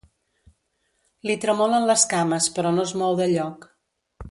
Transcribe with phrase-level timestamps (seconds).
[1.29, 3.71] Li tremolen les cames però no es mou de lloc.